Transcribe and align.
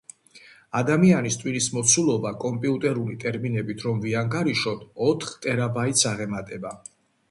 ადამიანის 0.79 1.37
ტვინის 1.41 1.67
მოცულობა, 1.75 2.33
კომპიუტერული 2.45 3.21
ტერმინებით 3.27 3.87
რომ 3.89 4.03
ვიანგარიშოთ, 4.09 4.85
ოთხ 5.13 5.39
ტერაბაიტს 5.49 6.13
აღემატება. 6.17 6.79